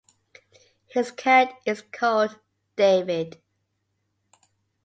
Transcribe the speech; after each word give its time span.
His 0.87 1.11
cat 1.11 1.53
is 1.63 1.83
called 1.83 2.39
David. 2.75 3.39